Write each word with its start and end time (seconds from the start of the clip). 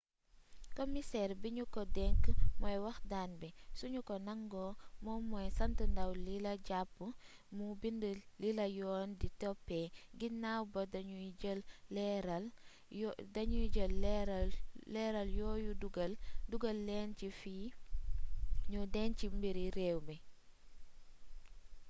kimiseer 0.75 1.31
bi 1.41 1.49
ñu 1.57 1.63
ko 1.75 1.81
denk 1.97 2.23
mooy 2.61 2.77
wax 2.85 2.97
daan 3.11 3.31
bi 3.39 3.49
su 3.77 3.85
ñu 3.93 3.99
ko 4.09 4.15
nangoo 4.27 4.71
moom 5.03 5.21
mooy 5.31 5.47
sant 5.57 5.79
ndaw 5.91 6.11
lila 6.25 6.53
jàpp 6.67 6.95
mu 7.55 7.65
bind 7.81 8.03
lila 8.41 8.65
yoon 8.79 9.09
di 9.19 9.27
toppee 9.41 9.87
ginaaw 10.19 10.63
ba 10.73 10.81
dañuy 13.33 13.67
jël 13.73 14.49
leeraal 14.93 15.29
yooyu 15.39 15.71
dugal 16.51 16.79
leen 16.87 17.09
ci 17.19 17.27
fi 17.39 17.55
ñuy 18.71 18.87
denc 18.95 19.17
mbiri 19.37 19.65
réew 19.77 19.97
mi 20.07 20.15